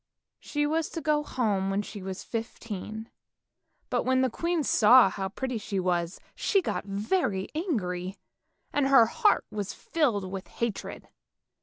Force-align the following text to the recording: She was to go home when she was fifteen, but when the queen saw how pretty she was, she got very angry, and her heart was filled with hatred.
She 0.39 0.65
was 0.65 0.89
to 0.93 0.99
go 1.01 1.21
home 1.21 1.69
when 1.69 1.83
she 1.83 2.01
was 2.01 2.23
fifteen, 2.23 3.11
but 3.91 4.01
when 4.01 4.21
the 4.21 4.31
queen 4.31 4.63
saw 4.63 5.11
how 5.11 5.29
pretty 5.29 5.59
she 5.59 5.79
was, 5.79 6.19
she 6.33 6.59
got 6.59 6.85
very 6.85 7.49
angry, 7.53 8.17
and 8.73 8.87
her 8.87 9.05
heart 9.05 9.45
was 9.51 9.75
filled 9.75 10.31
with 10.31 10.47
hatred. 10.47 11.07